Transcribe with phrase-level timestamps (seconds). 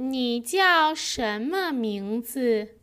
[0.00, 2.77] 你叫什么名字？